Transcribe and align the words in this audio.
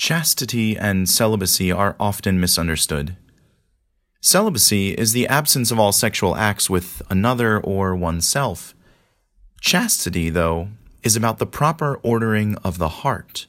Chastity 0.00 0.78
and 0.78 1.06
celibacy 1.06 1.70
are 1.70 1.94
often 2.00 2.40
misunderstood. 2.40 3.16
Celibacy 4.22 4.92
is 4.94 5.12
the 5.12 5.28
absence 5.28 5.70
of 5.70 5.78
all 5.78 5.92
sexual 5.92 6.36
acts 6.36 6.70
with 6.70 7.02
another 7.10 7.60
or 7.60 7.94
oneself. 7.94 8.74
Chastity, 9.60 10.30
though, 10.30 10.68
is 11.02 11.16
about 11.16 11.36
the 11.36 11.44
proper 11.44 12.00
ordering 12.02 12.56
of 12.64 12.78
the 12.78 12.88
heart. 12.88 13.46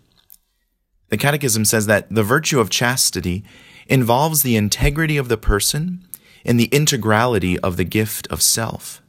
The 1.08 1.16
Catechism 1.16 1.64
says 1.64 1.86
that 1.86 2.14
the 2.14 2.22
virtue 2.22 2.60
of 2.60 2.70
chastity 2.70 3.46
involves 3.88 4.44
the 4.44 4.58
integrity 4.58 5.16
of 5.16 5.30
the 5.30 5.38
person 5.38 6.06
and 6.44 6.60
the 6.60 6.68
integrality 6.68 7.60
of 7.64 7.78
the 7.78 7.86
gift 7.86 8.28
of 8.28 8.42
self. 8.42 9.02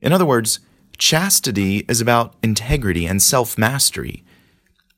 In 0.00 0.10
other 0.10 0.24
words, 0.24 0.58
chastity 0.96 1.84
is 1.86 2.00
about 2.00 2.34
integrity 2.42 3.04
and 3.04 3.20
self 3.20 3.58
mastery 3.58 4.24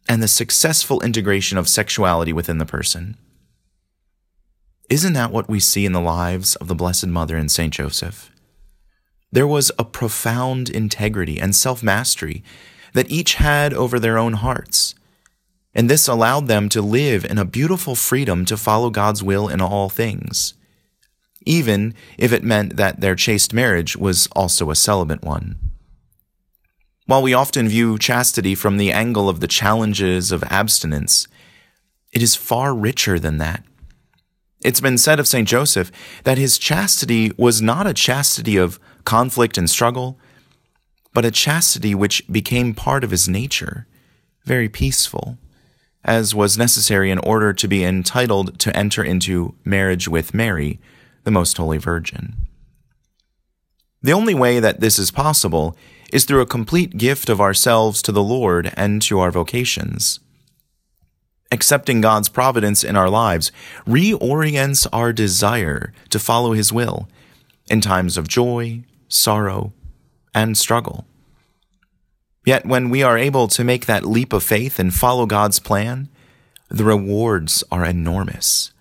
and 0.09 0.23
the 0.23 0.29
successful 0.29 1.01
integration 1.03 1.59
of 1.59 1.69
sexuality 1.69 2.33
within 2.33 2.59
the 2.59 2.67
person. 2.67 3.17
Isn't 4.91 5.15
that 5.15 5.33
what 5.33 5.49
we 5.49 5.61
see 5.61 5.87
in 5.87 5.93
the 5.93 6.01
lives 6.01 6.57
of 6.57 6.69
the 6.69 6.75
Blessed 6.75 7.07
Mother 7.07 7.37
and 7.37 7.51
Saint 7.51 7.73
Joseph? 7.73 8.31
There 9.31 9.47
was 9.47 9.73
a 9.79 9.85
profound 9.85 10.69
integrity 10.69 11.41
and 11.41 11.57
self 11.57 11.83
mastery 11.83 12.45
that 12.93 13.11
each 13.11 13.35
had 13.35 13.73
over 13.73 13.99
their 13.99 14.19
own 14.19 14.35
hearts, 14.35 14.95
and 15.75 15.89
this 15.89 16.07
allowed 16.07 16.47
them 16.47 16.69
to 16.69 16.83
live 16.83 17.25
in 17.25 17.39
a 17.39 17.47
beautiful 17.47 17.95
freedom 17.95 18.45
to 18.45 18.59
follow 18.59 18.91
God's 18.91 19.23
will 19.23 19.49
in 19.49 19.63
all 19.63 19.89
things, 19.89 20.53
even 21.47 21.95
if 22.19 22.31
it 22.31 22.45
meant 22.45 22.77
that 22.77 23.01
their 23.01 23.15
chaste 23.15 23.55
marriage 23.55 23.97
was 23.97 24.27
also 24.37 24.71
a 24.71 24.77
celibate 24.77 25.23
one. 25.23 25.72
While 27.07 27.23
we 27.23 27.35
often 27.35 27.69
view 27.69 27.99
chastity 27.99 28.55
from 28.55 28.77
the 28.77 28.93
angle 28.93 29.29
of 29.29 29.41
the 29.41 29.49
challenges 29.49 30.31
of 30.31 30.45
abstinence, 30.45 31.27
it 32.13 32.23
is 32.23 32.37
far 32.37 32.75
richer 32.75 33.19
than 33.19 33.39
that. 33.39 33.65
It's 34.65 34.81
been 34.81 34.99
said 34.99 35.19
of 35.19 35.27
St. 35.27 35.49
Joseph 35.49 35.91
that 36.23 36.39
his 36.39 36.59
chastity 36.59 37.33
was 37.37 37.61
not 37.61 37.89
a 37.89 37.95
chastity 37.95 38.57
of 38.57 38.79
conflict 39.05 39.59
and 39.59 39.69
struggle, 39.69 40.19
but 41.13 41.25
a 41.25 41.33
chastity 41.33 41.95
which 41.95 42.27
became 42.31 42.73
part 42.73 43.03
of 43.03 43.11
his 43.11 43.29
nature, 43.29 43.89
very 44.45 44.69
peaceful, 44.69 45.39
as 46.05 46.37
was 46.37 46.57
necessary 46.57 47.11
in 47.11 47.19
order 47.19 47.53
to 47.53 47.67
be 47.67 47.85
entitled 47.85 48.59
to 48.61 48.77
enter 48.77 49.03
into 49.03 49.57
marriage 49.65 50.07
with 50.07 50.35
Mary, 50.35 50.81
the 51.25 51.33
Most 51.33 51.57
Holy 51.57 51.79
Virgin. 51.79 52.47
The 54.03 54.13
only 54.13 54.35
way 54.35 54.61
that 54.61 54.81
this 54.81 54.99
is 54.99 55.11
possible 55.11 55.77
is 56.13 56.25
through 56.25 56.43
a 56.43 56.47
complete 56.47 56.99
gift 56.99 57.29
of 57.29 57.41
ourselves 57.41 58.03
to 58.03 58.13
the 58.13 58.23
Lord 58.23 58.73
and 58.77 59.01
to 59.03 59.19
our 59.19 59.31
vocations. 59.31 60.21
Accepting 61.51 62.01
God's 62.01 62.29
providence 62.29 62.85
in 62.85 62.97
our 62.97 63.11
lives 63.11 63.51
reorients 63.87 64.87
our 64.93 65.13
desire 65.13 65.93
to 66.11 66.19
follow 66.19 66.53
His 66.53 66.73
will 66.73 67.09
in 67.71 67.81
times 67.81 68.17
of 68.17 68.29
joy, 68.29 68.85
sorrow, 69.09 69.73
and 70.35 70.57
struggle. 70.57 71.07
Yet 72.45 72.67
when 72.67 72.91
we 72.91 73.03
are 73.03 73.19
able 73.19 73.49
to 73.49 73.65
make 73.65 73.87
that 73.87 74.05
leap 74.05 74.33
of 74.33 74.43
faith 74.43 74.79
and 74.79 74.93
follow 74.93 75.27
God's 75.27 75.59
plan, 75.59 76.09
the 76.69 76.85
rewards 76.85 77.63
are 77.71 77.85
enormous. 77.85 78.73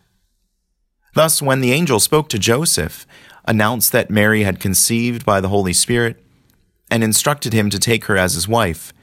Thus, 1.14 1.42
when 1.42 1.60
the 1.60 1.74
angel 1.74 2.00
spoke 2.00 2.30
to 2.30 2.40
Joseph 2.40 3.06
announced 3.46 3.92
that 3.92 4.10
Mary 4.10 4.44
had 4.44 4.60
conceived 4.60 5.26
by 5.26 5.42
the 5.42 5.50
Holy 5.50 5.74
Spirit, 5.74 6.24
and 6.92 7.04
instructed 7.04 7.54
him 7.54 7.72
to 7.72 7.80
take 7.80 8.06
her 8.06 8.18
as 8.18 8.34
his 8.34 8.48
wife. 8.48 8.94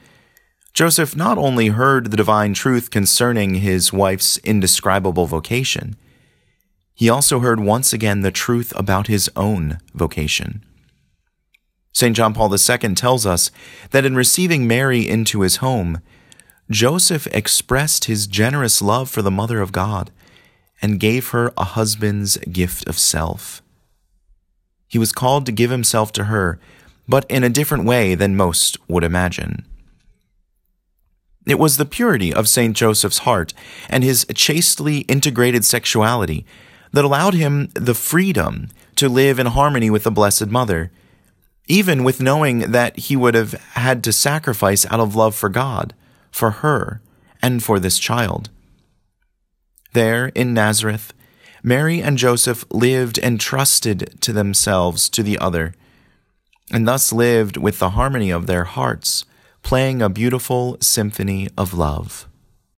Joseph 0.73 1.15
not 1.15 1.37
only 1.37 1.67
heard 1.67 2.11
the 2.11 2.17
divine 2.17 2.53
truth 2.53 2.91
concerning 2.91 3.55
his 3.55 3.91
wife's 3.91 4.37
indescribable 4.39 5.25
vocation, 5.25 5.97
he 6.93 7.09
also 7.09 7.39
heard 7.39 7.59
once 7.59 7.91
again 7.91 8.21
the 8.21 8.31
truth 8.31 8.71
about 8.75 9.07
his 9.07 9.29
own 9.35 9.79
vocation. 9.93 10.63
St. 11.91 12.15
John 12.15 12.33
Paul 12.33 12.53
II 12.53 12.93
tells 12.93 13.25
us 13.25 13.51
that 13.89 14.05
in 14.05 14.15
receiving 14.15 14.67
Mary 14.67 15.07
into 15.07 15.41
his 15.41 15.57
home, 15.57 16.01
Joseph 16.69 17.25
expressed 17.27 18.05
his 18.05 18.27
generous 18.27 18.81
love 18.81 19.09
for 19.09 19.21
the 19.23 19.31
Mother 19.31 19.59
of 19.59 19.71
God 19.71 20.11
and 20.81 20.99
gave 20.99 21.29
her 21.29 21.51
a 21.57 21.63
husband's 21.63 22.37
gift 22.37 22.87
of 22.87 22.99
self. 22.99 23.61
He 24.87 24.99
was 24.99 25.11
called 25.11 25.45
to 25.47 25.51
give 25.51 25.71
himself 25.71 26.11
to 26.13 26.25
her, 26.25 26.59
but 27.09 27.25
in 27.27 27.43
a 27.43 27.49
different 27.49 27.85
way 27.85 28.13
than 28.13 28.37
most 28.37 28.77
would 28.87 29.03
imagine. 29.03 29.65
It 31.47 31.57
was 31.57 31.77
the 31.77 31.85
purity 31.85 32.31
of 32.31 32.47
St. 32.47 32.77
Joseph's 32.77 33.19
heart 33.19 33.55
and 33.89 34.03
his 34.03 34.27
chastely 34.35 34.99
integrated 34.99 35.65
sexuality 35.65 36.45
that 36.91 37.03
allowed 37.03 37.33
him 37.33 37.69
the 37.73 37.95
freedom 37.95 38.69
to 38.95 39.09
live 39.09 39.39
in 39.39 39.47
harmony 39.47 39.89
with 39.89 40.03
the 40.03 40.11
Blessed 40.11 40.47
Mother, 40.47 40.91
even 41.65 42.03
with 42.03 42.21
knowing 42.21 42.59
that 42.71 42.97
he 42.97 43.15
would 43.15 43.33
have 43.33 43.53
had 43.73 44.03
to 44.03 44.13
sacrifice 44.13 44.85
out 44.85 44.99
of 44.99 45.15
love 45.15 45.33
for 45.33 45.49
God, 45.49 45.95
for 46.29 46.51
her, 46.51 47.01
and 47.41 47.63
for 47.63 47.79
this 47.79 47.97
child. 47.97 48.51
There, 49.93 50.27
in 50.35 50.53
Nazareth, 50.53 51.13
Mary 51.63 52.01
and 52.01 52.19
Joseph 52.19 52.63
lived 52.69 53.17
entrusted 53.17 54.21
to 54.21 54.31
themselves 54.31 55.09
to 55.09 55.23
the 55.23 55.39
other, 55.39 55.73
and 56.71 56.87
thus 56.87 57.11
lived 57.11 57.57
with 57.57 57.79
the 57.79 57.91
harmony 57.91 58.29
of 58.29 58.47
their 58.47 58.63
hearts, 58.63 59.25
playing 59.63 60.01
a 60.01 60.09
beautiful 60.09 60.77
symphony 60.79 61.49
of 61.57 61.73
love. 61.73 62.28